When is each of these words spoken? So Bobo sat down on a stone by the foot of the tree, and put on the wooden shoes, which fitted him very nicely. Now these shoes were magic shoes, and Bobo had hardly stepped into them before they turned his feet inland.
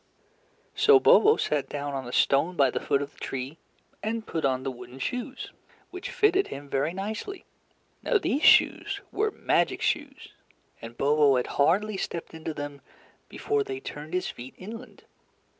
So 0.73 0.99
Bobo 0.99 1.37
sat 1.37 1.69
down 1.69 1.93
on 1.93 2.07
a 2.07 2.11
stone 2.11 2.55
by 2.55 2.71
the 2.71 2.79
foot 2.79 3.03
of 3.03 3.13
the 3.13 3.19
tree, 3.19 3.59
and 4.01 4.25
put 4.25 4.43
on 4.45 4.63
the 4.63 4.71
wooden 4.71 4.97
shoes, 4.97 5.51
which 5.91 6.09
fitted 6.09 6.47
him 6.47 6.67
very 6.67 6.91
nicely. 6.91 7.45
Now 8.01 8.17
these 8.17 8.41
shoes 8.41 8.99
were 9.11 9.29
magic 9.29 9.83
shoes, 9.83 10.29
and 10.81 10.97
Bobo 10.97 11.35
had 11.35 11.45
hardly 11.61 11.97
stepped 11.97 12.33
into 12.33 12.51
them 12.55 12.81
before 13.29 13.63
they 13.63 13.79
turned 13.79 14.15
his 14.15 14.27
feet 14.27 14.55
inland. 14.57 15.03